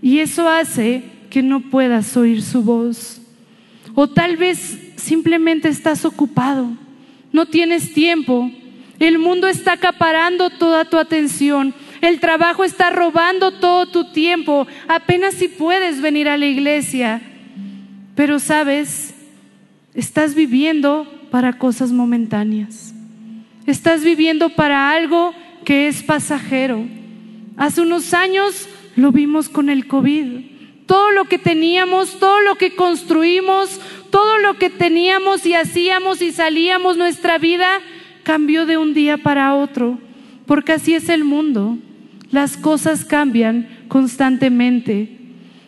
[0.00, 3.20] y eso hace que no puedas oír su voz.
[3.96, 6.70] O tal vez simplemente estás ocupado,
[7.32, 8.48] no tienes tiempo,
[9.00, 14.66] el mundo está acaparando toda tu atención el trabajo está robando todo tu tiempo.
[14.86, 17.20] Apenas si puedes venir a la iglesia.
[18.14, 19.14] Pero sabes,
[19.94, 22.94] estás viviendo para cosas momentáneas.
[23.66, 25.34] Estás viviendo para algo
[25.64, 26.86] que es pasajero.
[27.56, 30.58] Hace unos años lo vimos con el COVID.
[30.86, 33.80] Todo lo que teníamos, todo lo que construimos,
[34.10, 37.80] todo lo que teníamos y hacíamos y salíamos nuestra vida
[38.22, 39.98] cambió de un día para otro,
[40.46, 41.78] porque así es el mundo.
[42.30, 45.08] Las cosas cambian constantemente.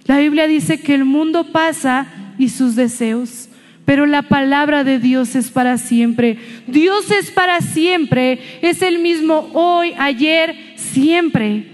[0.06, 2.06] La Biblia dice que el mundo pasa
[2.38, 3.48] y sus deseos,
[3.84, 6.38] pero la palabra de Dios es para siempre.
[6.66, 11.64] Dios es para siempre, es el mismo hoy, ayer, siempre.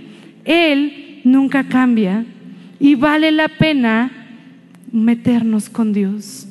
[0.44, 2.24] Él nunca cambia
[2.78, 4.10] y vale la pena
[4.92, 6.46] meternos con Dios.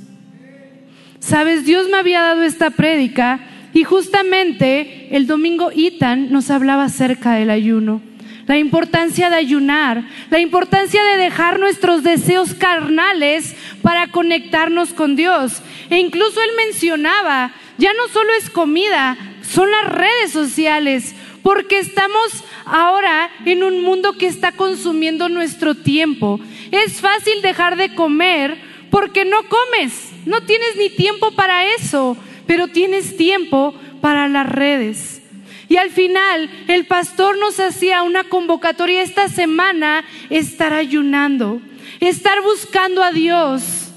[1.20, 3.40] Sabes, Dios me había dado esta prédica
[3.74, 8.02] y justamente el domingo Itan nos hablaba acerca del ayuno
[8.48, 15.62] la importancia de ayunar, la importancia de dejar nuestros deseos carnales para conectarnos con Dios.
[15.90, 22.44] E incluso él mencionaba, ya no solo es comida, son las redes sociales, porque estamos
[22.66, 26.40] ahora en un mundo que está consumiendo nuestro tiempo.
[26.72, 28.58] Es fácil dejar de comer
[28.90, 32.18] porque no comes, no tienes ni tiempo para eso,
[32.48, 35.22] pero tienes tiempo para las redes.
[35.68, 41.62] Y al final el pastor nos hacía una convocatoria esta semana, estar ayunando,
[42.00, 43.92] estar buscando a Dios.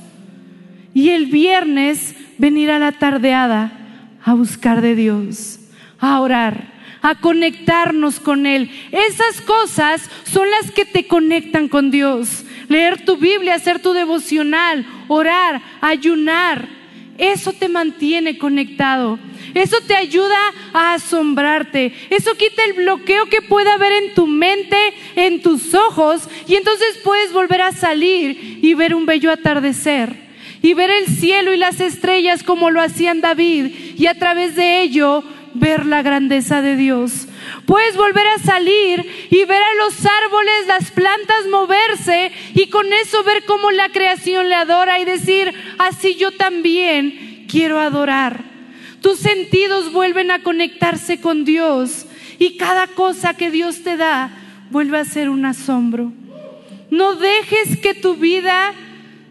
[0.95, 3.73] Y el viernes venir a la tardeada
[4.25, 5.59] a buscar de Dios,
[5.99, 8.71] a orar, a conectarnos con Él.
[8.91, 12.45] Esas cosas son las que te conectan con Dios.
[12.69, 16.78] leer tu Biblia, hacer tu devocional, orar, ayunar.
[17.19, 19.19] Eso te mantiene conectado.
[19.53, 20.37] Eso te ayuda
[20.73, 21.93] a asombrarte.
[22.11, 24.77] Eso quita el bloqueo que pueda haber en tu mente,
[25.17, 26.29] en tus ojos.
[26.47, 30.29] Y entonces puedes volver a salir y ver un bello atardecer.
[30.63, 33.73] Y ver el cielo y las estrellas como lo hacían David.
[33.97, 35.23] Y a través de ello
[35.55, 37.28] ver la grandeza de Dios.
[37.67, 43.23] Puedes volver a salir y ver a los árboles, las plantas moverse y con eso
[43.25, 48.45] ver cómo la creación le adora y decir, así yo también quiero adorar.
[49.01, 52.07] Tus sentidos vuelven a conectarse con Dios
[52.39, 54.31] y cada cosa que Dios te da
[54.71, 56.13] vuelve a ser un asombro.
[56.91, 58.73] No dejes que tu vida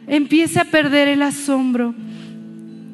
[0.08, 1.94] empiece a perder el asombro.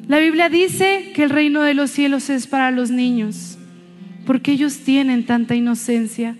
[0.08, 3.53] La Biblia dice que el reino de los cielos es para los niños,
[4.26, 6.36] porque ellos tienen tanta inocencia.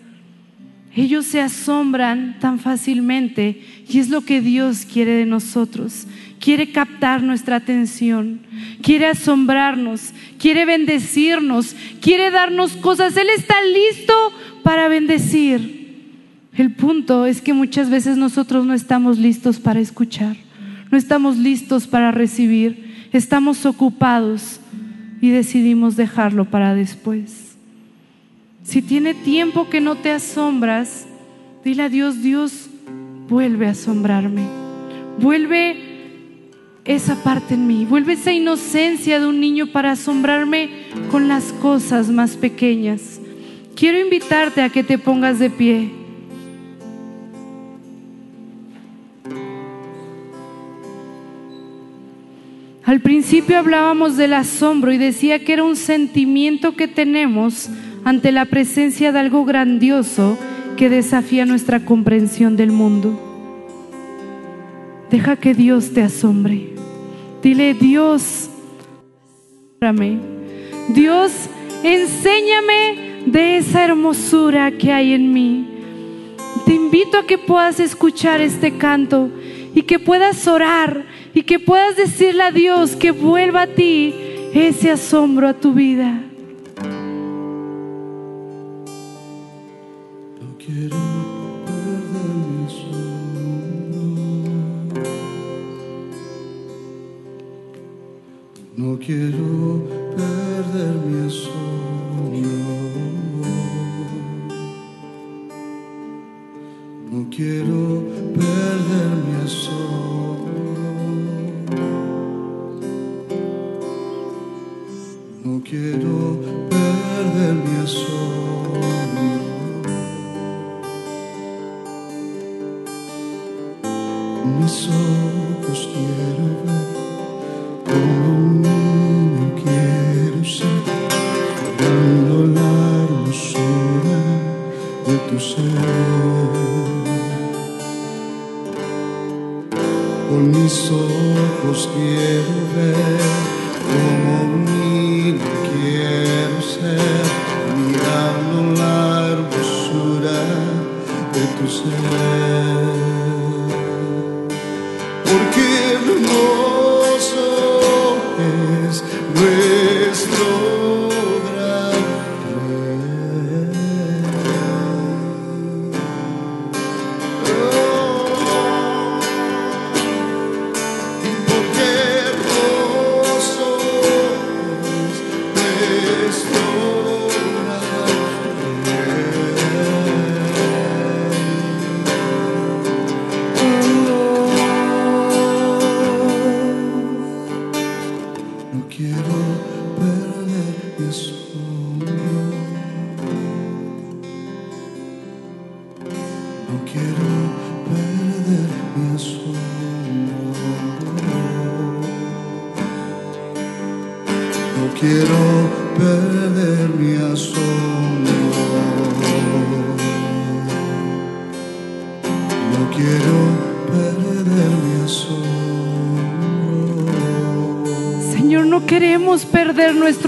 [0.97, 6.07] Ellos se asombran tan fácilmente y es lo que Dios quiere de nosotros.
[6.39, 8.41] Quiere captar nuestra atención,
[8.83, 13.17] quiere asombrarnos, quiere bendecirnos, quiere darnos cosas.
[13.17, 14.15] Él está listo
[14.63, 15.85] para bendecir.
[16.57, 20.37] El punto es que muchas veces nosotros no estamos listos para escuchar,
[20.93, 24.59] no estamos listos para recibir estamos ocupados
[25.21, 27.44] y decidimos dejarlo para después.
[28.65, 31.07] Si tiene tiempo que no te asombras,
[31.63, 32.69] dile a Dios, Dios,
[33.29, 34.43] vuelve a asombrarme.
[35.21, 35.77] Vuelve
[36.87, 40.71] esa parte en mí, vuelve esa inocencia de un niño para asombrarme
[41.11, 43.21] con las cosas más pequeñas.
[43.77, 45.91] Quiero invitarte a que te pongas de pie.
[52.83, 57.69] Al principio hablábamos del asombro y decía que era un sentimiento que tenemos
[58.05, 60.39] ante la presencia de algo grandioso
[60.77, 63.19] que desafía nuestra comprensión del mundo.
[65.11, 66.75] Deja que Dios te asombre.
[67.43, 68.51] Dile, Dios,
[70.89, 71.33] Dios,
[71.83, 75.69] enséñame de esa hermosura que hay en mí.
[76.65, 79.29] Te invito a que puedas escuchar este canto
[79.75, 84.15] y que puedas orar y que puedas decirle a Dios que vuelva a ti
[84.55, 86.23] ese asombro a tu vida.
[98.99, 99.94] Quiero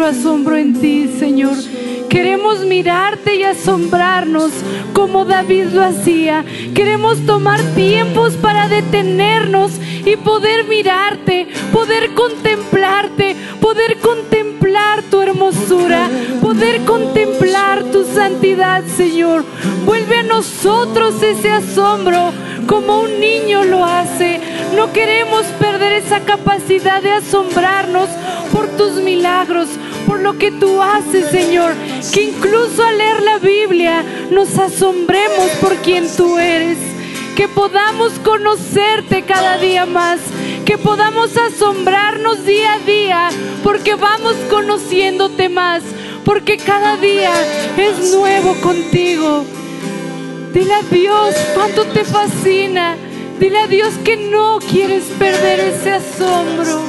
[0.07, 1.57] asombro en ti, Señor.
[2.09, 4.53] Queremos mirarte y asombrarnos
[4.93, 6.45] como David lo hacía.
[6.75, 9.73] Queremos tomar tiempos para detenernos
[10.05, 16.09] y poder mirarte, poder contemplarte, poder contemplar tu hermosura,
[16.41, 19.45] poder contemplar tu santidad, Señor.
[19.85, 22.33] Vuelve a nosotros ese asombro.
[22.67, 24.41] como un niño lo hace.
[24.77, 28.11] No queremos perder esa capacidad de asombrarnos
[28.53, 29.71] por tus milagros,
[30.07, 31.73] por lo que tú haces, Señor.
[32.13, 36.77] Que incluso al leer la Biblia nos asombremos por quien tú eres.
[37.35, 40.21] Que podamos conocerte cada día más.
[40.67, 43.29] Que podamos asombrarnos día a día
[43.65, 45.83] porque vamos conociéndote más.
[46.23, 47.33] Porque cada día
[47.79, 49.47] es nuevo contigo.
[50.53, 52.97] Dile a Dios cuánto te fascina.
[53.39, 56.87] Dile a Dios que no quieres perder ese asombro.